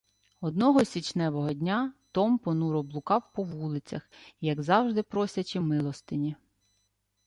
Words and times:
Одного 0.41 0.85
січневого 0.85 1.53
дня 1.53 1.93
Том 2.11 2.37
понуро 2.37 2.83
блукав 2.83 3.31
по 3.33 3.43
вулицях, 3.43 4.09
як 4.41 4.61
завжди 4.61 5.03
просячи 5.03 5.59
милостині. 5.59 6.35